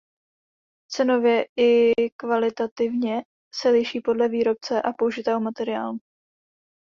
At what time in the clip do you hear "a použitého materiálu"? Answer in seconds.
4.81-5.97